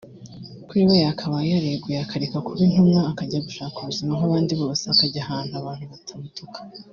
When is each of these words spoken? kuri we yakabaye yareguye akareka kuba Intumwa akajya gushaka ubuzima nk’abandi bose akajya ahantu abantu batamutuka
kuri 0.67 0.81
we 0.89 0.95
yakabaye 1.05 1.47
yareguye 1.55 1.97
akareka 2.05 2.37
kuba 2.45 2.61
Intumwa 2.67 2.99
akajya 3.11 3.39
gushaka 3.47 3.75
ubuzima 3.77 4.11
nk’abandi 4.17 4.53
bose 4.61 4.83
akajya 4.93 5.21
ahantu 5.25 5.53
abantu 5.61 5.85
batamutuka 5.93 6.59